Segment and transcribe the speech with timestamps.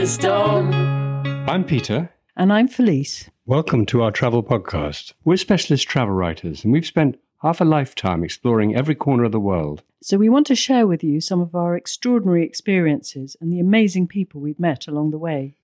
[0.00, 0.72] a stone.
[1.46, 2.10] I'm Peter.
[2.34, 3.28] And I'm Felice.
[3.44, 5.12] Welcome to our travel podcast.
[5.26, 9.38] We're specialist travel writers, and we've spent half a lifetime exploring every corner of the
[9.38, 9.82] world.
[10.02, 14.06] So we want to share with you some of our extraordinary experiences and the amazing
[14.06, 15.56] people we've met along the way.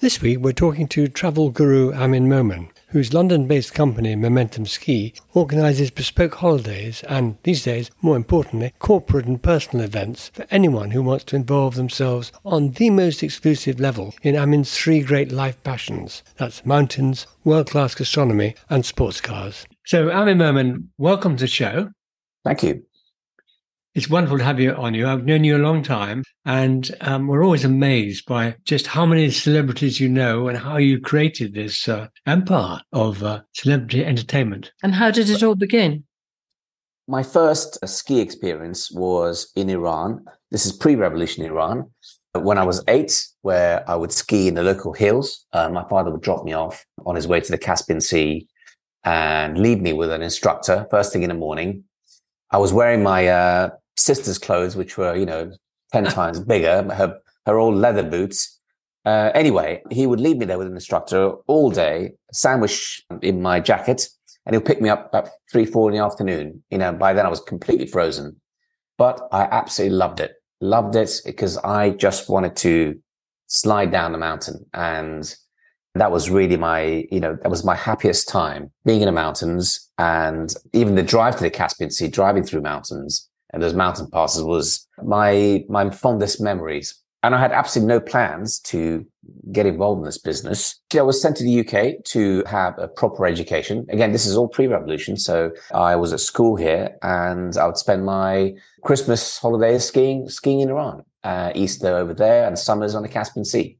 [0.00, 5.14] This week, we're talking to travel guru Amin Momen, whose London based company Momentum Ski
[5.32, 11.02] organises bespoke holidays and, these days, more importantly, corporate and personal events for anyone who
[11.02, 16.22] wants to involve themselves on the most exclusive level in Amin's three great life passions
[16.36, 19.66] that's mountains, world class gastronomy, and sports cars.
[19.86, 21.90] So, Amin Momen, welcome to the show.
[22.44, 22.84] Thank you.
[23.94, 25.06] It's wonderful to have you on you.
[25.06, 29.30] I've known you a long time, and um, we're always amazed by just how many
[29.30, 34.72] celebrities you know and how you created this uh, empire of uh, celebrity entertainment.
[34.82, 36.04] And how did it all begin?
[37.06, 40.24] My first uh, ski experience was in Iran.
[40.50, 41.90] This is pre-revolution Iran.
[42.34, 46.10] When I was eight, where I would ski in the local hills, uh, my father
[46.10, 48.48] would drop me off on his way to the Caspian Sea
[49.04, 51.84] and leave me with an instructor first thing in the morning.
[52.50, 55.52] I was wearing my uh, sister's clothes, which were, you know,
[55.92, 58.58] 10 times bigger, her, her old leather boots.
[59.04, 63.60] Uh, anyway, he would leave me there with an instructor all day, sandwich in my
[63.60, 64.08] jacket,
[64.46, 66.62] and he'll pick me up about three, four in the afternoon.
[66.70, 68.40] You know, by then I was completely frozen,
[68.98, 70.34] but I absolutely loved it.
[70.60, 72.98] Loved it because I just wanted to
[73.48, 74.64] slide down the mountain.
[74.72, 75.34] And
[75.94, 79.90] that was really my, you know, that was my happiest time being in the mountains
[79.98, 84.42] and even the drive to the Caspian Sea, driving through mountains and those mountain passes
[84.42, 86.98] was my my fondest memories.
[87.24, 89.06] And I had absolutely no plans to
[89.52, 90.80] get involved in this business.
[90.92, 93.86] I was sent to the UK to have a proper education.
[93.90, 95.16] Again, this is all pre-revolution.
[95.16, 100.60] So I was at school here and I would spend my Christmas holidays skiing, skiing
[100.60, 103.78] in Iran, uh, Easter over there and summers on the Caspian Sea.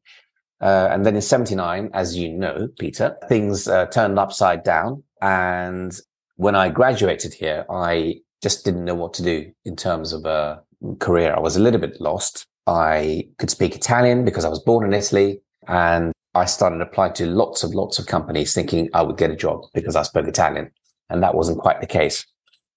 [0.61, 5.03] Uh, and then in 79, as you know, Peter, things uh, turned upside down.
[5.21, 5.93] And
[6.37, 10.63] when I graduated here, I just didn't know what to do in terms of a
[10.99, 11.35] career.
[11.35, 12.47] I was a little bit lost.
[12.67, 17.27] I could speak Italian because I was born in Italy and I started applying to
[17.27, 20.71] lots of lots of companies thinking I would get a job because I spoke Italian.
[21.09, 22.27] And that wasn't quite the case.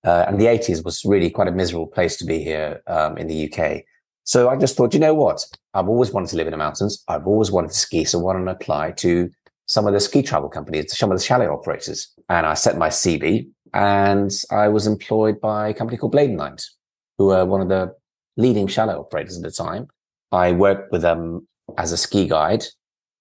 [0.04, 3.28] Uh, and the 80s was really quite a miserable place to be here um, in
[3.28, 3.84] the UK.
[4.24, 5.44] So I just thought, you know what?
[5.74, 7.04] I've always wanted to live in the mountains.
[7.08, 8.04] I've always wanted to ski.
[8.04, 9.32] So why don't I apply to
[9.68, 12.12] some of the ski travel companies, some of the chalet operators?
[12.30, 16.76] And I set my CV and I was employed by a company called Bladon Lines,
[17.18, 17.94] who were one of the
[18.38, 19.88] leading chalet operators at the time.
[20.32, 21.48] I worked with them
[21.78, 22.64] as a ski guide,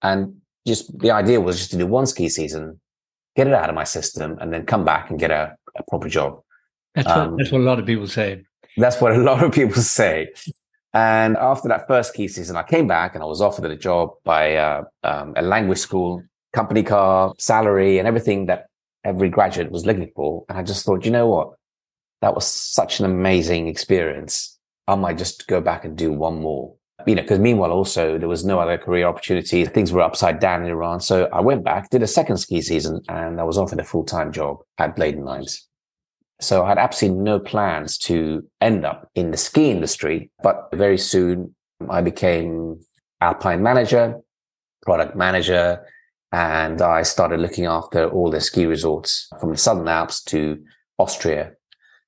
[0.01, 2.81] and just the idea was just to do one ski season,
[3.37, 6.09] get it out of my system, and then come back and get a, a proper
[6.09, 6.41] job.
[6.95, 8.45] That's what, um, that's what a lot of people say.
[8.77, 10.33] That's what a lot of people say.
[10.93, 14.11] And after that first ski season, I came back and I was offered a job
[14.25, 16.23] by uh, um, a language school,
[16.53, 18.67] company car, salary, and everything that
[19.05, 20.45] every graduate was looking for.
[20.49, 21.55] And I just thought, you know what?
[22.23, 24.59] That was such an amazing experience.
[24.87, 26.75] I might just go back and do one more.
[27.07, 29.65] You know, because meanwhile, also there was no other career opportunity.
[29.67, 31.01] Things were upside down in Iran.
[31.01, 34.05] So I went back, did a second ski season, and I was offered a full
[34.05, 35.69] time job at Bladon Lines.
[36.41, 40.31] So I had absolutely no plans to end up in the ski industry.
[40.43, 41.55] But very soon
[41.91, 42.81] I became
[43.21, 44.21] Alpine manager,
[44.83, 45.85] product manager,
[46.35, 50.61] and I started looking after all the ski resorts from the Southern Alps to
[50.99, 51.53] Austria.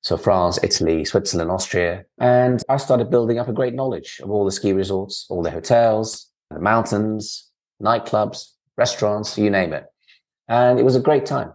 [0.01, 2.03] So France, Italy, Switzerland, Austria.
[2.19, 5.51] And I started building up a great knowledge of all the ski resorts, all the
[5.51, 7.49] hotels, the mountains,
[7.81, 9.85] nightclubs, restaurants, you name it.
[10.49, 11.53] And it was a great time.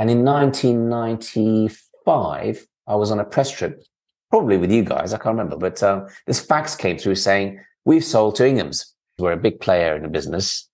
[0.00, 3.84] And in 1995, I was on a press trip,
[4.30, 5.12] probably with you guys.
[5.12, 8.96] I can't remember, but uh, this fax came through saying, we've sold to Ingham's.
[9.16, 10.67] We're a big player in the business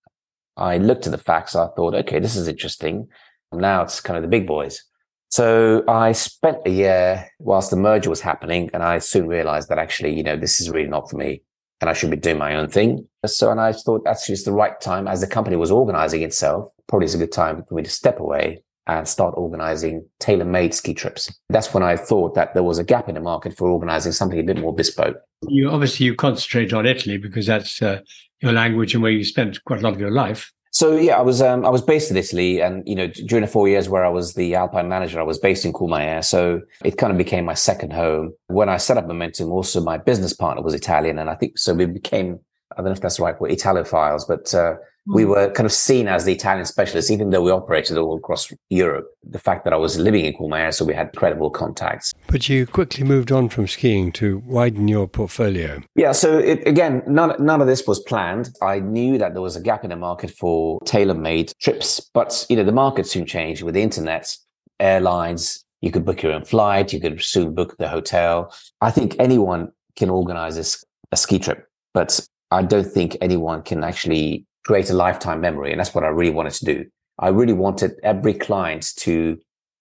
[0.56, 1.56] I looked at the facts.
[1.56, 3.08] I thought, okay, this is interesting.
[3.52, 4.82] Now it's kind of the big boys.
[5.30, 9.78] So I spent a year whilst the merger was happening, and I soon realized that
[9.78, 11.42] actually, you know, this is really not for me,
[11.80, 13.08] and I should be doing my own thing.
[13.26, 16.70] So, and I thought that's just the right time as the company was organizing itself.
[16.86, 20.94] Probably is a good time for me to step away and start organizing tailor-made ski
[20.94, 21.34] trips.
[21.48, 24.38] That's when I thought that there was a gap in the market for organizing something
[24.38, 25.16] a bit more bespoke.
[25.48, 28.00] You obviously you concentrate on Italy because that's uh,
[28.44, 30.52] your language and where you spent quite a lot of your life.
[30.70, 33.50] So yeah, I was um, I was based in Italy, and you know during the
[33.50, 36.98] four years where I was the Alpine manager, I was based in Courmayeur, so it
[36.98, 38.34] kind of became my second home.
[38.48, 41.74] When I set up Momentum, also my business partner was Italian, and I think so
[41.74, 42.40] we became
[42.72, 44.76] I don't know if that's right, we're Italophiles, but uh,
[45.06, 45.30] we hmm.
[45.30, 49.06] were kind of seen as the Italian specialists, even though we operated all across Europe.
[49.22, 52.12] The fact that I was living in Courmayeur, so we had credible contacts.
[52.26, 55.82] But you quickly moved on from skiing to widen your portfolio.
[55.94, 58.50] Yeah, so it, again, none, none of this was planned.
[58.62, 62.56] I knew that there was a gap in the market for tailor-made trips, but you
[62.56, 64.36] know the market soon changed with the internet,
[64.80, 65.64] airlines.
[65.80, 66.92] You could book your own flight.
[66.92, 68.54] You could soon book the hotel.
[68.80, 70.64] I think anyone can organize a,
[71.12, 72.18] a ski trip, but
[72.50, 75.70] I don't think anyone can actually create a lifetime memory.
[75.70, 76.84] And that's what I really wanted to do.
[77.18, 79.38] I really wanted every client to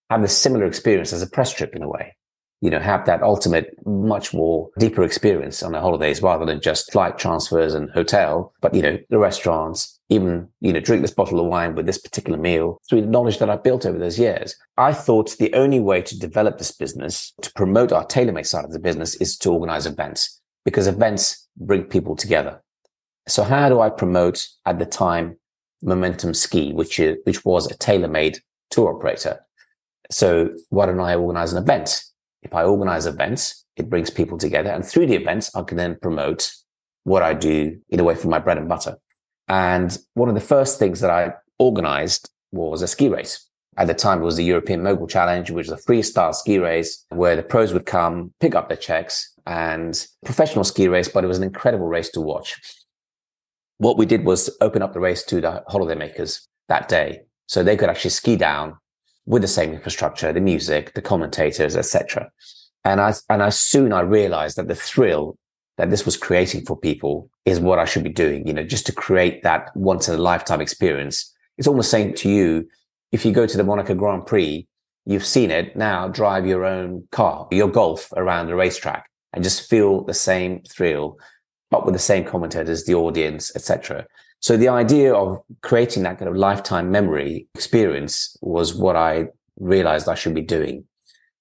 [0.10, 2.16] have a similar experience as a press trip in a way.
[2.62, 6.94] You know, have that ultimate, much more deeper experience on the holidays rather than just
[6.94, 11.42] flight transfers and hotel, but, you know, the restaurants, even, you know, drink this bottle
[11.42, 14.56] of wine with this particular meal through the knowledge that I built over those years.
[14.78, 18.72] I thought the only way to develop this business, to promote our tailor-made side of
[18.72, 22.62] the business is to organize events because events bring people together.
[23.28, 25.38] So how do I promote at the time
[25.82, 28.40] Momentum Ski, which is, which was a tailor-made
[28.70, 29.40] tour operator?
[30.12, 32.04] So why don't I organize an event?
[32.42, 34.70] If I organize events, it brings people together.
[34.70, 36.52] And through the events, I can then promote
[37.06, 38.98] what I do in a way for my bread and butter.
[39.48, 43.50] And one of the first things that I organized was a ski race.
[43.78, 47.06] At the time, it was the European Mogul Challenge, which was a freestyle ski race
[47.10, 51.28] where the pros would come, pick up their checks and professional ski race, but it
[51.28, 52.62] was an incredible race to watch
[53.78, 57.22] what we did was open up the race to the holidaymakers that day.
[57.48, 58.78] So they could actually ski down
[59.26, 62.32] with the same infrastructure, the music, the commentators, etc.
[62.84, 65.38] And I, and I soon I realized that the thrill
[65.78, 68.86] that this was creating for people is what I should be doing, you know, just
[68.88, 71.34] to create that once in a lifetime experience.
[71.58, 72.68] It's almost saying to you,
[73.12, 74.68] if you go to the Monaco Grand Prix,
[75.06, 79.70] you've seen it now drive your own car, your golf around the racetrack and just
[79.70, 81.18] feel the same thrill
[81.74, 84.06] but with the same commentators, the audience, etc.
[84.42, 89.30] So the idea of creating that kind of lifetime memory experience was what I
[89.60, 90.86] realized I should be doing.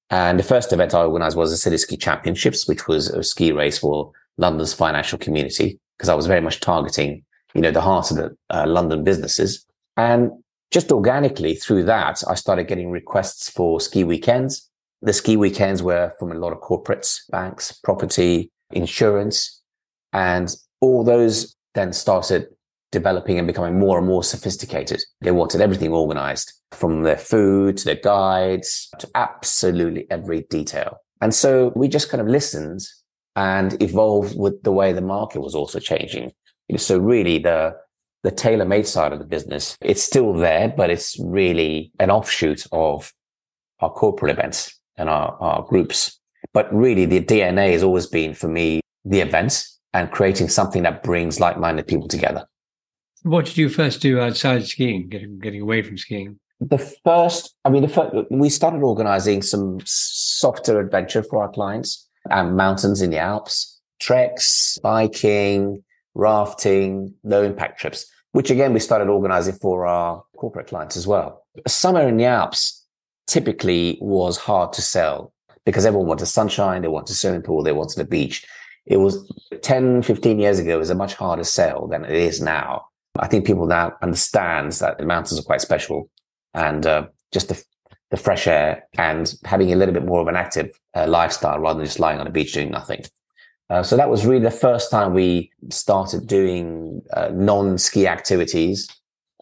[0.08, 3.52] And the first event I organized was the City Ski Championships, which was a ski
[3.52, 7.22] race for London's financial community, because I was very much targeting,
[7.54, 9.66] you know, the heart of the uh, London businesses.
[9.98, 10.30] And
[10.70, 14.70] just organically through that, I started getting requests for ski weekends.
[15.02, 19.61] The ski weekends were from a lot of corporates, banks, property, insurance,
[20.12, 22.48] and all those then started
[22.90, 25.02] developing and becoming more and more sophisticated.
[25.22, 30.98] They wanted everything organized from their food to their guides to absolutely every detail.
[31.20, 32.80] And so we just kind of listened
[33.34, 36.32] and evolved with the way the market was also changing.
[36.76, 37.74] So really the,
[38.22, 43.12] the tailor-made side of the business, it's still there, but it's really an offshoot of
[43.80, 46.18] our corporate events and our, our groups.
[46.52, 51.02] But really the DNA has always been for me, the events and creating something that
[51.02, 52.46] brings like-minded people together.
[53.22, 56.38] What did you first do outside skiing, getting, getting away from skiing?
[56.60, 62.08] The first, I mean, the first, we started organizing some softer adventure for our clients
[62.30, 65.82] and mountains in the Alps, treks, biking,
[66.14, 71.44] rafting, low impact trips, which again, we started organizing for our corporate clients as well.
[71.66, 72.84] Summer in the Alps
[73.26, 75.32] typically was hard to sell
[75.64, 78.44] because everyone wanted sunshine, they wanted a swimming pool, they wanted a beach
[78.86, 79.30] it was
[79.62, 82.86] 10, 15 years ago, it was a much harder sell than it is now.
[83.18, 86.10] I think people now understands that the mountains are quite special
[86.54, 87.62] and uh, just the,
[88.10, 91.78] the fresh air and having a little bit more of an active uh, lifestyle rather
[91.78, 93.04] than just lying on a beach doing nothing.
[93.70, 98.88] Uh, so that was really the first time we started doing uh, non-ski activities.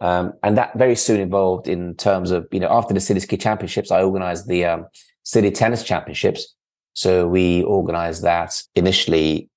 [0.01, 3.37] Um, and that very soon evolved in terms of, you know, after the City Ski
[3.37, 4.87] Championships, I organized the um,
[5.25, 6.55] City Tennis Championships,
[6.95, 9.49] so we organized that initially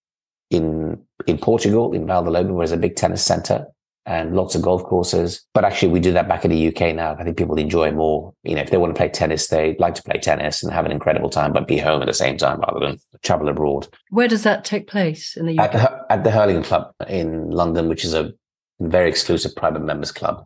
[0.49, 3.67] in in Portugal, in Vale do Lobo, where there's a big tennis center
[4.05, 5.45] and lots of golf courses.
[5.53, 7.15] But actually, we do that back in the UK now.
[7.17, 8.33] I think people enjoy more.
[8.43, 10.85] You know, if they want to play tennis, they like to play tennis and have
[10.85, 13.87] an incredible time, but be home at the same time rather than travel abroad.
[14.09, 15.65] Where does that take place in the UK?
[15.65, 18.33] At the, at the Hurlingham Club in London, which is a
[18.79, 20.45] very exclusive private members club.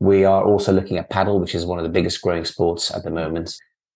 [0.00, 3.04] We are also looking at padel, which is one of the biggest growing sports at
[3.04, 3.54] the moment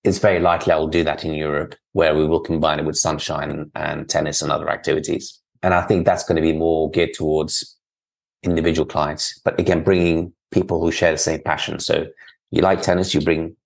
[0.08, 3.70] it's very likely I'll do that in Europe, where we will combine it with sunshine
[3.74, 5.38] and, tennis and other activities.
[5.62, 7.76] And I think that's going to be more geared towards
[8.42, 11.78] individual clients, but again, bringing people who share the same passion.
[11.80, 12.06] So
[12.50, 13.56] you like tennis, you bring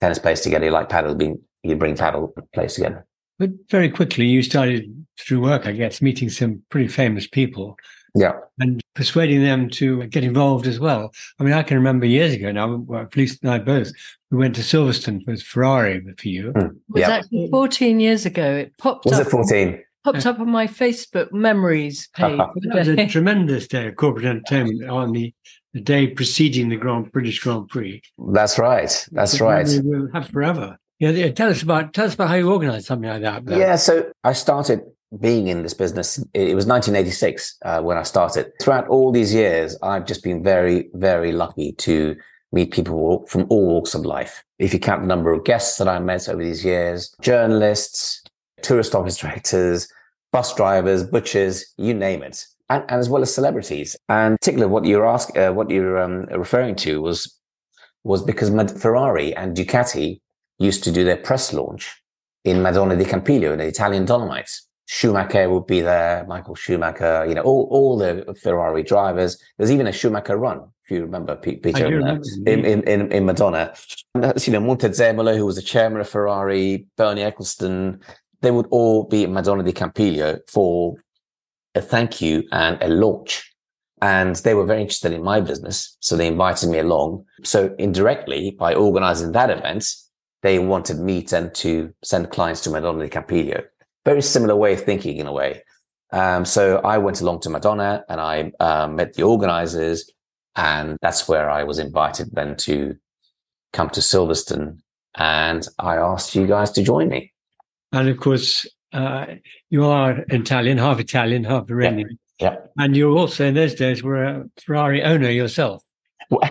[0.00, 0.64] tennis players together.
[0.64, 3.06] You like padel, you bring padel players together.
[3.38, 7.76] But very quickly, you started through work, I guess, meeting some pretty famous people.
[8.14, 8.32] Yeah.
[8.58, 11.12] And persuading them to get involved as well.
[11.38, 13.92] I mean, I can remember years ago now, well, Felice and I both,
[14.30, 16.52] we went to Silverstone with Ferrari for you.
[16.52, 17.10] Mm, it was yeah.
[17.10, 18.56] actually 14 years ago.
[18.56, 19.26] It popped was up.
[19.26, 19.82] it 14?
[20.04, 22.40] popped up on my Facebook memories page.
[22.56, 25.34] It was a tremendous day of corporate entertainment on the,
[25.72, 28.02] the day preceding the Grand British Grand Prix.
[28.32, 29.08] That's right.
[29.12, 29.68] That's right.
[29.82, 30.78] We'll have forever.
[30.98, 33.42] Yeah, yeah, tell us about tell us about how you organise something like that.
[33.48, 34.82] Yeah, so I started
[35.20, 36.18] being in this business.
[36.34, 38.52] It was 1986 uh, when I started.
[38.60, 42.16] Throughout all these years, I've just been very, very lucky to
[42.52, 44.44] meet people from all walks of life.
[44.58, 48.22] If you count the number of guests that I met over these years, journalists,
[48.62, 49.88] tourist office directors,
[50.32, 53.96] bus drivers, butchers, you name it, and, and as well as celebrities.
[54.08, 57.38] And particularly what you're asking, uh, what you're um, referring to was
[58.04, 58.50] was because
[58.80, 60.20] Ferrari and Ducati
[60.58, 62.02] used to do their press launch
[62.44, 64.66] in Madonna di Campiglio in the Italian Dolomites.
[64.94, 69.42] Schumacher would be there, Michael Schumacher, you know, all, all the Ferrari drivers.
[69.56, 73.74] There's even a Schumacher run, if you remember, Peter, remember, in, in, in, in, Madonna.
[74.14, 78.02] And that's, you know, Montezemolo, who was the chairman of Ferrari, Bernie Ecclestone,
[78.42, 80.96] they would all be at Madonna di Campiglio for
[81.74, 83.50] a thank you and a launch.
[84.02, 85.96] And they were very interested in my business.
[86.00, 87.24] So they invited me along.
[87.44, 89.86] So indirectly, by organizing that event,
[90.42, 93.64] they wanted me then to send clients to Madonna di Campiglio.
[94.04, 95.62] Very similar way of thinking in a way.
[96.12, 100.10] Um, so I went along to Madonna and I um, met the organizers.
[100.54, 102.96] And that's where I was invited then to
[103.72, 104.78] come to Silverstone.
[105.14, 107.32] And I asked you guys to join me.
[107.92, 109.26] And of course, uh,
[109.70, 112.18] you are Italian, half Italian, half Iranian.
[112.38, 112.52] Yeah.
[112.52, 112.56] yeah.
[112.78, 115.82] And you also, in those days, were a Ferrari owner yourself.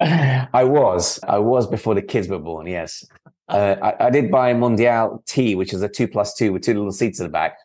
[0.00, 1.20] I was.
[1.26, 3.04] I was before the kids were born, yes.
[3.48, 6.62] Uh, I, I, did buy a Mondial T, which is a two plus two with
[6.62, 7.58] two little seats at the back.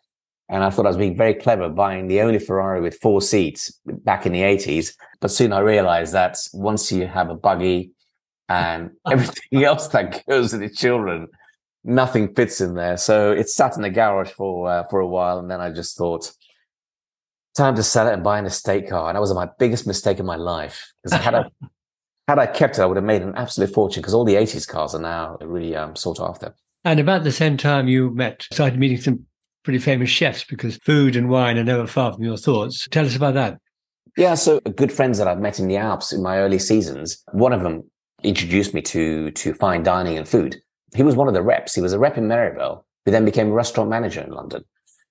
[0.50, 3.70] And I thought I was being very clever buying the only Ferrari with four seats
[3.84, 4.94] back in the 80s.
[5.20, 7.92] But soon I realized that once you have a buggy
[8.48, 11.28] and everything else that goes with the children,
[11.84, 12.96] nothing fits in there.
[12.96, 15.96] So it sat in the garage for uh, for a while, and then I just
[15.96, 16.32] thought,
[17.56, 19.08] time to sell it and buy an estate car.
[19.08, 21.44] And that was my biggest mistake in my life because I had I
[22.28, 24.68] had I kept it, I would have made an absolute fortune because all the '80s
[24.68, 26.54] cars are now really um, sought after.
[26.84, 29.26] And about the same time, you met, started meeting some
[29.64, 32.86] pretty famous chefs because food and wine are never far from your thoughts.
[32.90, 33.58] Tell us about that.
[34.16, 37.22] Yeah, so good friends that I've met in the Alps in my early seasons.
[37.32, 37.82] One of them
[38.22, 40.60] introduced me to to fine dining and food
[40.94, 41.74] he was one of the reps.
[41.74, 44.64] He was a rep in Méribel, who then became a restaurant manager in London.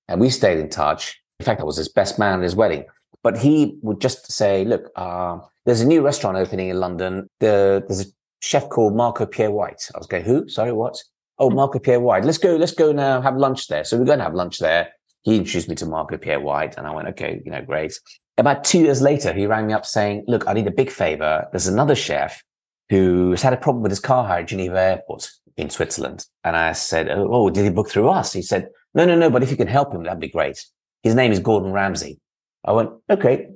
[0.07, 1.21] And we stayed in touch.
[1.39, 2.85] In fact, I was his best man at his wedding.
[3.27, 7.29] But he would just say, look, uh, there's a new restaurant opening in London.
[7.41, 9.89] The, there's a chef called Marco Pierre White.
[9.93, 10.47] I was going, who?
[10.47, 10.97] Sorry, what?
[11.37, 12.23] Oh, Marco Pierre White.
[12.23, 13.83] Let's go, let's go now have lunch there.
[13.83, 14.91] So we're going to have lunch there.
[15.23, 17.99] He introduced me to Marco Pierre White and I went, okay, you know, great.
[18.37, 21.49] About two years later, he rang me up saying, look, I need a big favor.
[21.51, 22.41] There's another chef
[22.89, 26.25] who's had a problem with his car hire at Geneva Airport in Switzerland.
[26.45, 28.31] And I said, oh, oh, did he book through us?
[28.31, 30.65] He said, no, no, no, but if you can help him, that'd be great.
[31.03, 32.21] His name is Gordon Ramsay.
[32.67, 33.47] I went, okay,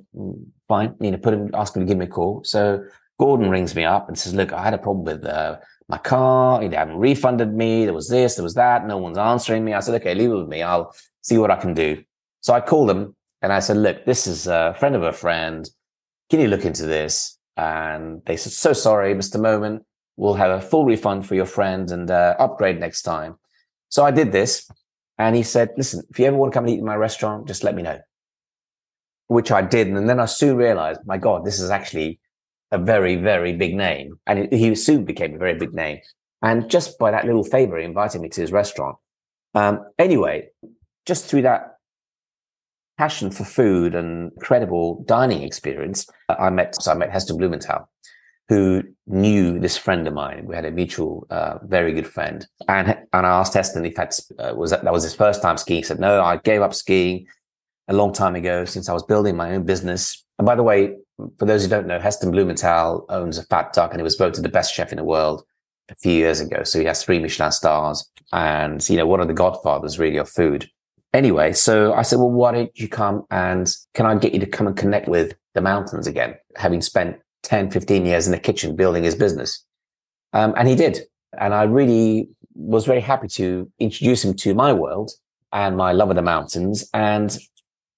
[0.68, 0.94] fine.
[1.00, 2.42] You know, put him, ask him to give me a call.
[2.44, 2.84] So
[3.20, 6.66] Gordon rings me up and says, look, I had a problem with uh, my car.
[6.66, 7.84] They haven't refunded me.
[7.84, 8.86] There was this, there was that.
[8.86, 9.74] No one's answering me.
[9.74, 10.62] I said, okay, leave it with me.
[10.62, 12.02] I'll see what I can do.
[12.40, 15.68] So I called them and I said, look, this is a friend of a friend.
[16.30, 17.38] Can you look into this?
[17.56, 19.36] And they said, so sorry, Mr.
[19.36, 19.82] Momen
[20.16, 23.36] we'll have a full refund for your friend and uh, upgrade next time.
[23.88, 24.70] So I did this.
[25.18, 27.46] And he said, listen, if you ever want to come and eat in my restaurant,
[27.46, 27.98] just let me know.
[29.28, 29.88] Which I did.
[29.88, 32.20] And then I soon realized, my God, this is actually
[32.70, 34.18] a very, very big name.
[34.26, 36.00] And he soon became a very big name.
[36.42, 38.96] And just by that little favor, he invited me to his restaurant.
[39.54, 40.48] Um, anyway,
[41.06, 41.76] just through that
[42.98, 47.88] passion for food and incredible dining experience, I met, so I met Heston Blumenthal
[48.48, 50.44] who knew this friend of mine.
[50.46, 52.46] We had a mutual, uh, very good friend.
[52.68, 55.78] And, and I asked Heston if uh, was, that, that was his first time skiing.
[55.78, 57.26] He said, no, I gave up skiing
[57.92, 60.24] a long time ago since I was building my own business.
[60.38, 60.96] And by the way,
[61.38, 64.44] for those who don't know, Heston Blumenthal owns a fat duck and he was voted
[64.44, 65.42] the best chef in the world
[65.90, 66.64] a few years ago.
[66.64, 70.28] So he has three Michelin stars and, you know, one of the godfathers really of
[70.28, 70.68] food.
[71.12, 74.46] Anyway, so I said, well, why don't you come and can I get you to
[74.46, 76.34] come and connect with the mountains again?
[76.56, 79.64] Having spent 10, 15 years in the kitchen building his business.
[80.32, 81.00] Um, and he did.
[81.38, 85.10] And I really was very happy to introduce him to my world
[85.52, 86.88] and my love of the mountains.
[86.94, 87.36] And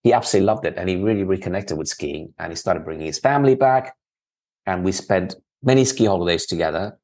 [0.04, 0.74] he absolutely loved it.
[0.76, 3.96] And he really reconnected with skiing and he started bringing his family back.
[4.66, 6.98] And we spent many ski holidays together.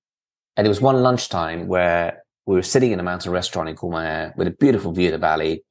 [0.56, 4.36] And it was one lunchtime where we were sitting in a mountain restaurant in Courmayeur
[4.36, 5.64] with a beautiful view of the valley,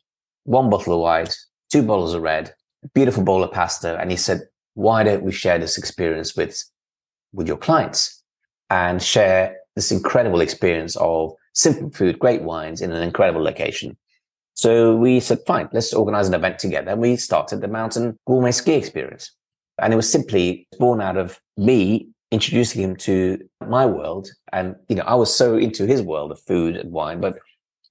[0.43, 1.37] one bottle of white,
[1.71, 3.99] two bottles of red, a beautiful bowl of pasta.
[3.99, 4.41] And he said,
[4.73, 6.63] why don't we share this experience with,
[7.31, 8.23] with your clients
[8.69, 13.97] and share this incredible experience of simple food, great wines in an incredible location.
[14.59, 16.91] So we said, fine, let's organize an event together.
[16.91, 19.31] And we started the Mountain Gourmet Ski Experience.
[19.81, 24.27] And it was simply born out of me introducing him to my world.
[24.51, 27.39] And, you know, I was so into his world of food and wine, but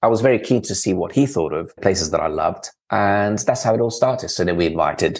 [0.03, 2.69] I was very keen to see what he thought of places that I loved.
[2.91, 4.29] And that's how it all started.
[4.29, 5.19] So then we invited,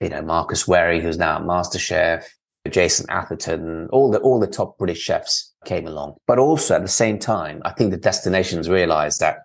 [0.00, 2.26] you know, Marcus Wareing, who's now master chef,
[2.70, 6.14] Jason Atherton, all the, all the top British chefs came along.
[6.26, 9.40] But also at the same time, I think the destinations realized that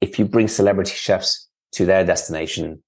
[0.00, 2.82] if you bring celebrity chefs to their destination,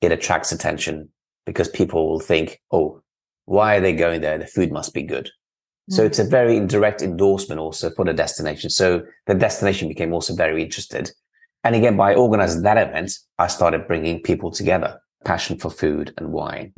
[0.00, 1.08] it attracts attention
[1.46, 3.00] because people will think, oh,
[3.44, 4.38] why are they going there?
[4.38, 5.30] The food must be good.
[5.90, 5.94] Mm.
[5.94, 8.70] So it's a very direct endorsement also for the destination.
[8.70, 11.10] So the destination became also very interested.
[11.64, 16.32] And again, by organizing that event, I started bringing people together, passion for food and
[16.32, 16.72] wine.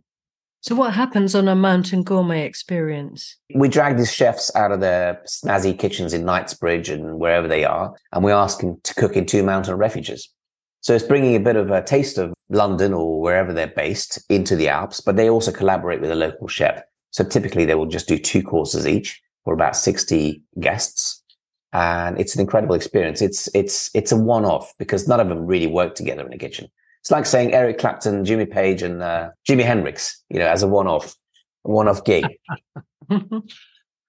[0.64, 3.36] So what happens on a mountain gourmet experience?
[3.54, 7.94] We drag these chefs out of their snazzy kitchens in Knightsbridge and wherever they are,
[8.12, 10.26] and we ask them to cook in two mountain refuges.
[10.80, 14.56] So it's bringing a bit of a taste of London or wherever they're based into
[14.56, 16.82] the Alps, but they also collaborate with a local chef.
[17.10, 21.22] So typically they will just do two courses each for about 60 guests.
[21.74, 23.20] And it's an incredible experience.
[23.20, 26.38] It's, it's, it's a one off because none of them really work together in a
[26.38, 26.70] kitchen.
[27.04, 30.66] It's like saying Eric Clapton, Jimmy Page and uh, Jimi Hendrix, you know, as a
[30.66, 31.14] one off,
[31.62, 32.24] one off gig.
[33.10, 33.42] and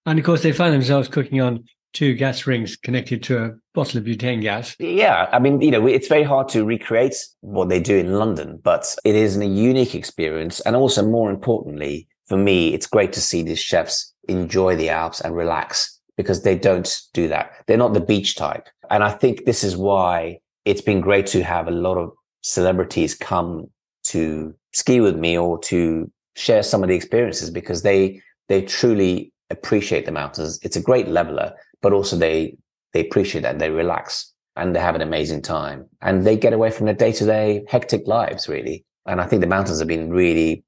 [0.08, 4.06] of course they find themselves cooking on two gas rings connected to a bottle of
[4.06, 4.78] butane gas.
[4.80, 5.28] Yeah.
[5.34, 8.96] I mean, you know, it's very hard to recreate what they do in London, but
[9.04, 10.62] it is a unique experience.
[10.62, 15.20] And also more importantly, for me, it's great to see these chefs enjoy the Alps
[15.20, 17.52] and relax because they don't do that.
[17.68, 18.70] They're not the beach type.
[18.90, 22.14] And I think this is why it's been great to have a lot of
[22.46, 23.66] celebrities come
[24.04, 29.32] to ski with me or to share some of the experiences because they, they truly
[29.50, 30.60] appreciate the mountains.
[30.62, 31.54] It's a great leveler
[31.86, 32.58] but also they
[32.94, 35.88] they appreciate that they relax and they have an amazing time.
[36.02, 38.84] And they get away from their day-to-day hectic lives really.
[39.06, 40.64] And i think the mountains have been really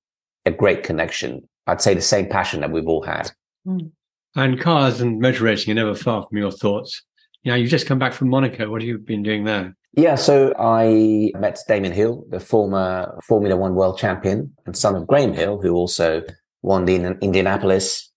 [0.46, 1.42] a great connection.
[1.66, 3.32] I'd say the same passion that we've all had.
[3.68, 3.92] Mm.
[4.36, 7.02] and cars and motor racing are never far from your thoughts.
[7.42, 8.70] You know you've just come back from monaco.
[8.70, 13.58] What have you been doing there yeah, so I met Damon Hill, the former Formula
[13.58, 16.22] One world champion and son of Graham Hill, who also
[16.62, 18.12] won the Indianapolis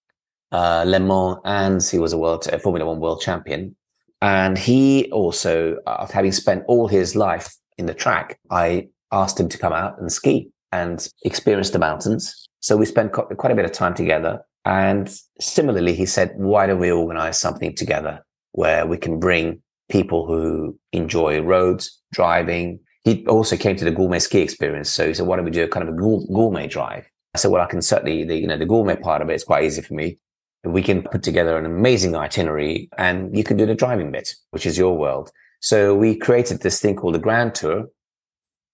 [0.53, 3.75] uh, Le Mans, and he was a world a Formula One world champion.
[4.21, 9.49] And he also, after having spent all his life in the track, I asked him
[9.49, 12.47] to come out and ski and experience the mountains.
[12.61, 14.43] So we spent quite a bit of time together.
[14.67, 20.27] And similarly, he said, why don't we organize something together where we can bring people
[20.27, 22.81] who enjoy roads, driving.
[23.05, 24.91] He also came to the gourmet ski experience.
[24.91, 27.09] So he said, why don't we do a kind of a gourmet drive?
[27.35, 29.45] I said, well, I can certainly, the, you know, the gourmet part of it is
[29.45, 30.19] quite easy for me
[30.65, 34.67] we can put together an amazing itinerary and you can do the driving bit, which
[34.67, 35.31] is your world.
[35.61, 37.87] So we created this thing called the Grand Tour.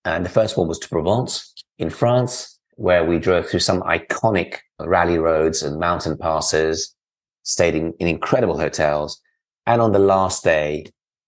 [0.04, 4.58] And the first one was to Provence in France, where we drove through some iconic
[4.80, 6.94] rally roads and mountain passes,
[7.42, 9.20] stayed in, in incredible hotels.
[9.66, 10.86] And on the last day,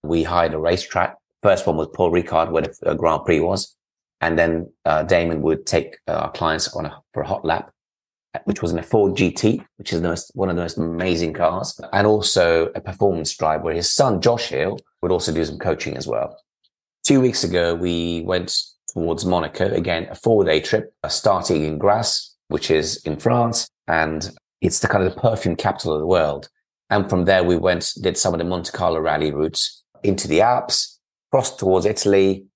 [0.08, 1.16] we hired a racetrack.
[1.42, 3.76] First one was Paul Ricard, where the Grand Prix was.
[4.20, 7.70] And then uh, Damon would take uh, our clients on a, for a hot lap
[8.44, 11.80] which was in a Ford GT, which is most, one of the most amazing cars,
[11.92, 15.96] and also a performance drive where his son, Josh Hill, would also do some coaching
[15.96, 16.38] as well.
[17.04, 18.54] Two weeks ago, we went
[18.92, 23.68] towards Monaco, again, a four day trip, uh, starting in Grasse, which is in France,
[23.86, 26.48] and it's the kind of the perfume capital of the world.
[26.90, 30.40] And from there, we went, did some of the Monte Carlo rally routes into the
[30.40, 30.98] Alps,
[31.30, 32.46] crossed towards Italy,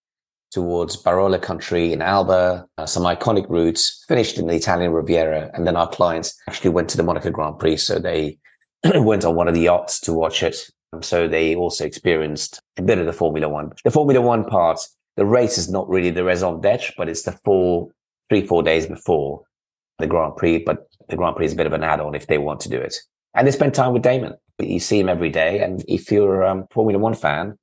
[0.52, 5.50] towards Barolo country in Alba, uh, some iconic routes, finished in the Italian Riviera.
[5.55, 7.78] And then our clients actually went to the Monaco Grand Prix.
[7.78, 8.38] So they
[8.94, 10.57] went on one of the yachts to watch it.
[11.00, 13.72] So they also experienced a bit of the Formula One.
[13.83, 14.78] The Formula One part,
[15.16, 17.88] the race is not really the raison d'etre, but it's the four,
[18.28, 19.42] three, four days before
[19.98, 20.59] the Grand Prix.
[20.59, 22.78] But the Grand Prix is a bit of an add-on if they want to do
[22.78, 22.94] it.
[23.35, 24.35] And they spend time with Damon.
[24.59, 25.61] You see him every day.
[25.61, 27.59] And if you're a um, Formula One fan,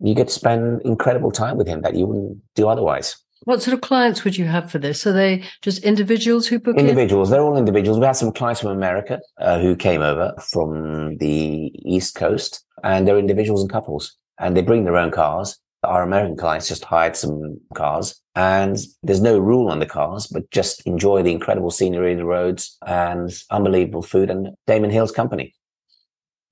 [0.00, 3.16] you get to spend incredible time with him that you wouldn't do otherwise.
[3.44, 5.06] What sort of clients would you have for this?
[5.06, 7.28] Are they just individuals who book individuals?
[7.28, 7.32] In?
[7.32, 7.98] They're all individuals.
[7.98, 13.06] We had some clients from America uh, who came over from the East Coast, and
[13.06, 15.56] they're individuals and couples, and they bring their own cars.
[15.84, 20.50] Our American clients just hired some cars, and there's no rule on the cars, but
[20.50, 25.54] just enjoy the incredible scenery, the roads, and unbelievable food, and Damon Hill's company.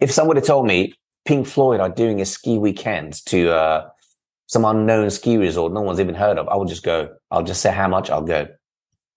[0.01, 3.89] If someone had told me Pink Floyd are doing a ski weekend to uh,
[4.47, 7.15] some unknown ski resort no one's even heard of, I would just go.
[7.31, 8.47] I'll just say how much I'll go.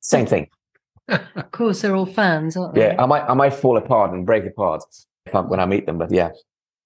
[0.02, 0.48] Same thing.
[1.08, 2.82] of course, they're all fans, aren't they?
[2.82, 4.84] Yeah, I might I might fall apart and break apart
[5.32, 6.32] when I meet them, but yeah.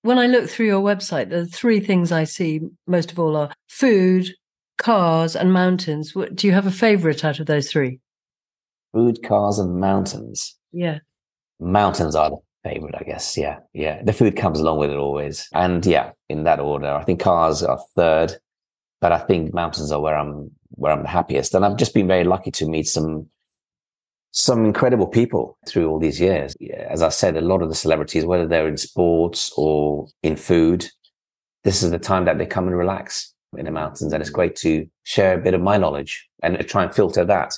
[0.02, 3.54] when I look through your website, the three things I see most of all are
[3.70, 4.28] food,
[4.78, 6.14] cars, and mountains.
[6.14, 8.00] What, do you have a favorite out of those three?
[8.94, 10.58] Food, cars, and mountains.
[10.72, 11.00] Yeah.
[11.60, 13.38] Mountains are the favorite, I guess.
[13.38, 13.60] Yeah.
[13.74, 14.02] Yeah.
[14.04, 15.48] The food comes along with it always.
[15.54, 16.88] And yeah, in that order.
[16.88, 18.36] I think cars are third,
[19.02, 21.54] but I think mountains are where I'm where I'm the happiest.
[21.54, 23.28] And I've just been very lucky to meet some
[24.32, 26.56] some incredible people through all these years.
[26.90, 30.88] As I said, a lot of the celebrities, whether they're in sports or in food,
[31.64, 34.12] this is the time that they come and relax in the mountains.
[34.12, 37.54] And it's great to share a bit of my knowledge and try and filter that.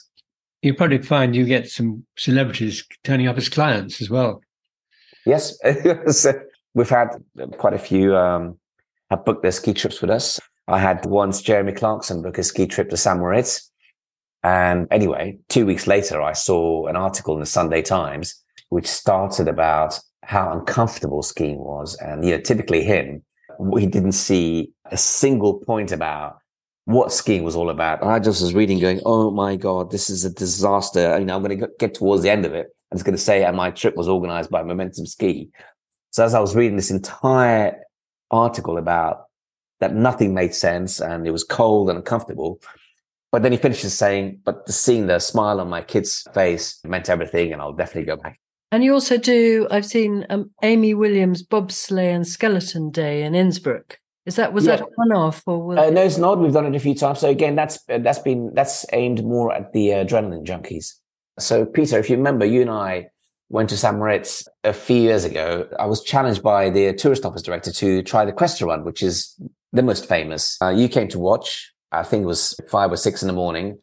[0.62, 4.42] You probably find you get some celebrities turning up as clients as well.
[5.26, 5.58] Yes.
[6.74, 7.10] We've had
[7.58, 8.58] quite a few um,
[9.10, 10.40] have booked their ski trips with us.
[10.68, 13.18] I had once Jeremy Clarkson book a ski trip to St.
[13.18, 13.72] Moritz
[14.46, 18.36] and anyway, two weeks later, I saw an article in the Sunday Times,
[18.70, 21.96] which started about how uncomfortable skiing was.
[21.96, 23.24] And, you know, typically him,
[23.80, 26.38] he didn't see a single point about
[26.84, 28.04] what skiing was all about.
[28.04, 31.18] I just was reading going, Oh my God, this is a disaster.
[31.18, 32.68] You know, I'm going to get towards the end of it.
[32.92, 35.50] I was going to say, and my trip was organized by Momentum Ski.
[36.12, 37.78] So as I was reading this entire
[38.32, 39.26] article about
[39.80, 42.60] that nothing made sense and it was cold and uncomfortable,
[43.32, 47.52] but then he finishes saying, but seeing the smile on my kid's face meant everything,
[47.52, 48.40] and I'll definitely go back.
[48.72, 54.00] And you also do, I've seen um, Amy Williams bobsleigh and skeleton day in Innsbruck.
[54.26, 54.78] Is that was yeah.
[54.78, 56.02] that one off or uh, no?
[56.02, 56.40] It's not.
[56.40, 57.20] We've done it a few times.
[57.20, 60.94] So again, that's uh, that's been that's aimed more at the uh, adrenaline junkies.
[61.40, 63.08] So Peter, if you remember, you and I
[63.50, 63.96] went to St.
[63.96, 65.68] Moritz a few years ago.
[65.80, 69.36] I was challenged by the tourist office director to try the Cresta run, which is
[69.72, 70.58] the most famous.
[70.62, 71.72] Uh, you came to watch.
[71.92, 73.80] I think it was five or six in the morning.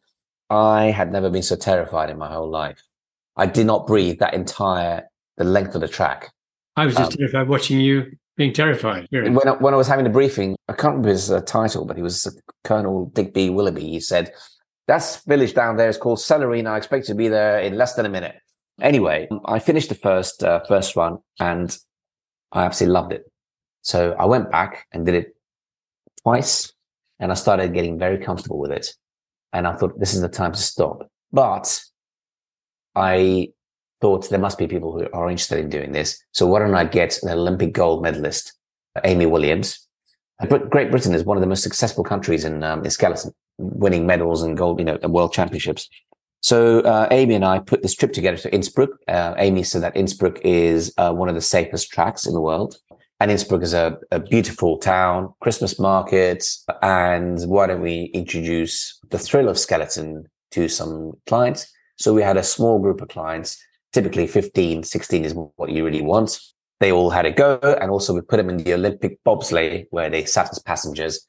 [0.51, 2.83] I had never been so terrified in my whole life.
[3.37, 5.05] I did not breathe that entire
[5.39, 6.31] the length of the track.
[6.77, 9.07] I was just um, terrified watching you being terrified.
[9.11, 11.97] When I, when I was having the briefing, I can't remember his uh, title, but
[11.97, 13.89] he was Colonel Digby Willoughby.
[13.89, 14.33] He said,
[14.89, 16.69] "That village down there is called Celerina.
[16.69, 18.37] I expect to be there in less than a minute."
[18.81, 21.77] Anyway, I finished the first uh, first run, and
[22.53, 23.25] I absolutely loved it.
[23.83, 25.37] So I went back and did it
[26.23, 26.73] twice
[27.23, 28.95] and I started getting very comfortable with it.
[29.53, 31.09] And I thought, this is the time to stop.
[31.33, 31.81] But
[32.97, 33.51] I
[34.01, 36.21] thought there must be people who are interested in doing this.
[36.33, 38.55] So why don't I get an Olympic gold medalist,
[39.05, 39.87] Amy Williams?
[40.49, 44.43] Great Britain is one of the most successful countries in, um, in skeleton, winning medals
[44.43, 45.89] and gold, you know, world championships.
[46.41, 48.91] So uh, Amy and I put this trip together to Innsbruck.
[49.07, 52.77] Uh, Amy said that Innsbruck is uh, one of the safest tracks in the world.
[53.21, 56.65] And Innsbruck is a, a beautiful town, Christmas markets.
[56.83, 61.73] And why don't we introduce the thrill of skeleton to some clients?
[61.97, 66.03] So we had a small group of clients, typically 15, 16 is what you really
[66.03, 66.41] want.
[66.81, 67.61] They all had a go.
[67.81, 71.25] And also we put them in the Olympic bobsleigh where they sat as passengers,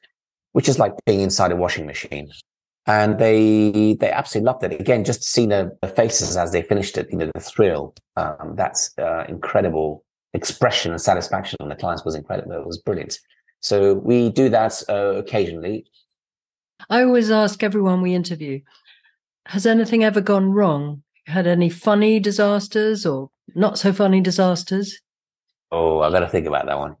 [0.54, 2.30] which is like being inside a washing machine.
[2.86, 4.80] And they, they absolutely loved it.
[4.80, 8.54] Again, just seeing the, the faces as they finished it, you know, the thrill, um,
[8.56, 12.52] that's uh, incredible expression and satisfaction on the clients was incredible.
[12.52, 13.18] It was brilliant.
[13.60, 15.86] So we do that uh, occasionally.
[16.88, 18.60] I always ask everyone we interview,
[19.46, 21.02] has anything ever gone wrong?
[21.26, 25.00] Had any funny disasters or not so funny disasters?
[25.72, 26.96] Oh, I've got to think about that one.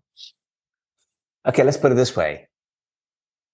[1.46, 2.48] Okay, let's put it this way.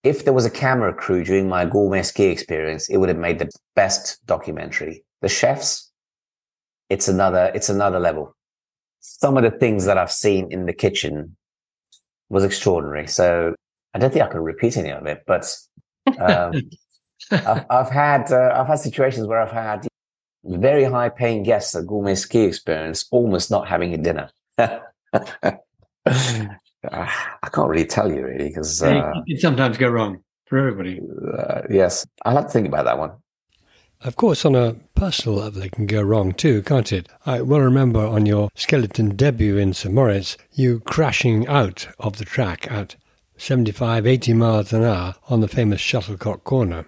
[0.03, 3.39] If there was a camera crew during my gourmet ski experience, it would have made
[3.39, 5.05] the best documentary.
[5.21, 5.91] The chefs,
[6.89, 8.35] it's another, it's another level
[9.01, 11.37] some of the things that I've seen in the kitchen
[12.29, 13.07] was extraordinary.
[13.09, 13.55] So
[13.95, 15.53] I don't think I can repeat any of it, but
[16.19, 16.55] um,
[17.31, 19.89] I've, I've, had uh, I've had situations where I've had
[20.45, 24.31] very high paying guests at gourmet ski experience almost not having a dinner.
[26.85, 31.01] I can't really tell you really because uh, it sometimes go wrong for everybody.
[31.37, 33.13] Uh, yes, I'll have to think about that one.
[34.03, 37.09] Of course, on a personal level, it can go wrong too, can't it?
[37.27, 39.95] I well remember on your skeleton debut in St.
[39.95, 42.97] Moritz, you crashing out of the track at
[43.37, 46.87] 75, 80 miles an hour on the famous Shuttlecock Corner.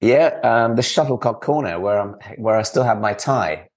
[0.00, 3.68] Yeah, um, the Shuttlecock Corner, where I'm, where I still have my tie.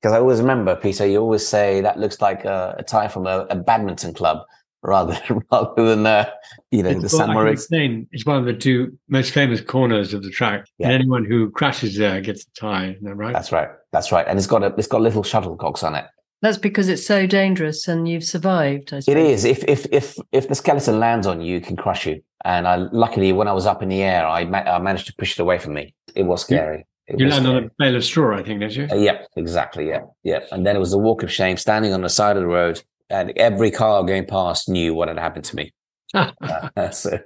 [0.00, 3.26] Because I always remember, Peter, you always say that looks like a, a tie from
[3.26, 4.44] a, a badminton club
[4.82, 5.18] rather
[5.52, 6.28] rather than uh,
[6.70, 7.32] you know it's the St.
[7.32, 7.68] Moritz.
[7.70, 10.88] It's one of the two most famous corners of the track, yeah.
[10.88, 12.90] and anyone who crashes there gets a tie.
[12.90, 13.32] Is that right?
[13.32, 13.68] That's right.
[13.92, 14.26] That's right.
[14.26, 16.06] And it's got a it's got little shuttlecocks on it.
[16.42, 18.92] That's because it's so dangerous, and you've survived.
[18.92, 19.44] It is.
[19.44, 22.22] If if if if the skeleton lands on you, it can crush you.
[22.44, 25.14] And I luckily, when I was up in the air, I, ma- I managed to
[25.16, 25.94] push it away from me.
[26.16, 26.84] It was scary.
[27.06, 28.88] It you landed on a bale of straw, I think, did you?
[28.90, 29.88] Uh, yeah, exactly.
[29.88, 30.40] Yeah, yeah.
[30.50, 32.82] And then it was a walk of shame, standing on the side of the road
[33.12, 35.72] and every car going past knew what had happened to me.
[36.14, 36.32] uh,
[36.90, 37.18] so.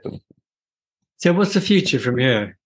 [1.16, 2.59] so, what's the future from here?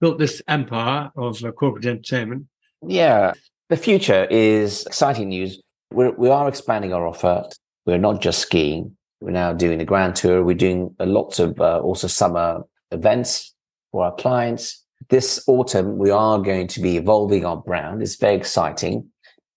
[0.00, 2.46] Built this empire of uh, corporate entertainment.
[2.86, 3.32] Yeah,
[3.68, 5.60] the future is exciting news.
[5.92, 7.48] We're, we are expanding our offer.
[7.84, 8.96] We're not just skiing.
[9.20, 10.42] We're now doing the grand tour.
[10.42, 13.54] We're doing lots of uh, also summer events
[13.92, 14.84] for our clients.
[15.08, 18.02] This autumn, we are going to be evolving our brand.
[18.02, 19.09] It's very exciting,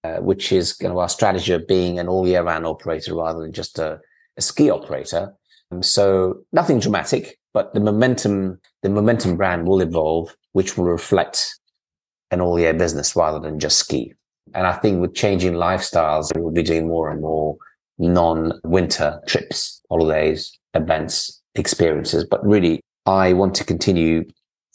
[0.04, 3.42] uh, which is kind of our strategy of being an all year round operator rather
[3.42, 4.00] than just a,
[4.38, 5.34] a ski operator.
[5.72, 11.58] Um, so nothing dramatic, but the momentum, the momentum brand will evolve, which will reflect
[12.32, 14.14] an all year business rather than just ski.
[14.54, 17.58] And I think with changing lifestyles, we'll be doing more and more
[17.98, 22.26] non winter trips, holidays, events, experiences.
[22.26, 24.26] But really, I want to continue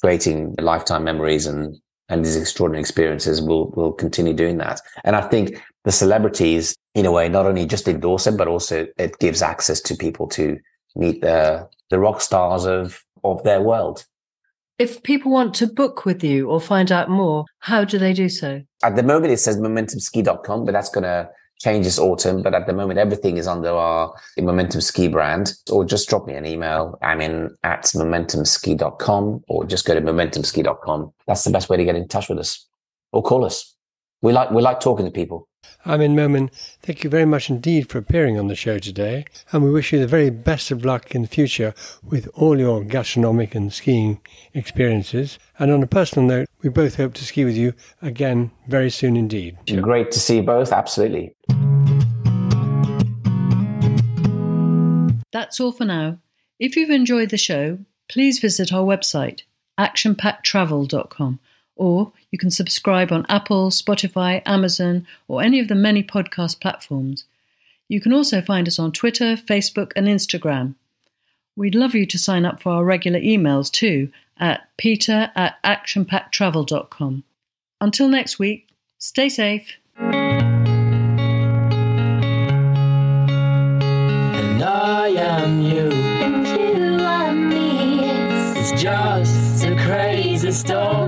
[0.00, 1.76] creating lifetime memories and,
[2.08, 3.42] and these extraordinary experiences.
[3.42, 4.80] We'll, we'll continue doing that.
[5.04, 8.86] And I think the celebrities, in a way, not only just endorse it, but also
[8.96, 10.58] it gives access to people to
[10.96, 14.06] meet the, the rock stars of, of their world.
[14.78, 18.28] If people want to book with you or find out more, how do they do
[18.28, 18.62] so?
[18.84, 21.28] At the moment, it says momentumski.com, but that's going to
[21.60, 22.42] change this autumn.
[22.42, 25.52] But at the moment, everything is under our Momentum Ski brand.
[25.70, 26.98] Or just drop me an email.
[27.02, 31.12] Amin at momentumski.com or just go to momentumski.com.
[31.26, 32.66] That's the best way to get in touch with us
[33.12, 33.74] or call us.
[34.22, 35.47] We like, we like talking to people.
[35.86, 36.50] Amin Momen,
[36.82, 40.00] thank you very much indeed for appearing on the show today, and we wish you
[40.00, 44.20] the very best of luck in the future with all your gastronomic and skiing
[44.54, 45.38] experiences.
[45.58, 49.16] And on a personal note, we both hope to ski with you again very soon
[49.16, 49.56] indeed.
[49.80, 51.34] Great to see you both, absolutely.
[55.30, 56.18] That's all for now.
[56.58, 59.42] If you've enjoyed the show, please visit our website,
[59.78, 61.38] actionpacktravel.com
[61.78, 67.24] or you can subscribe on Apple, Spotify, Amazon, or any of the many podcast platforms.
[67.88, 70.74] You can also find us on Twitter, Facebook, and Instagram.
[71.56, 77.24] We'd love you to sign up for our regular emails too at peter at actionpacktravel.com.
[77.80, 79.72] Until next week, stay safe.
[79.96, 80.58] And
[84.62, 85.90] I am you.
[85.90, 88.00] And you are me.
[88.56, 91.07] It's just a crazy storm.